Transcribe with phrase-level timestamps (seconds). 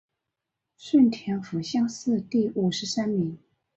[0.77, 3.37] 顺天府乡试第五十三名。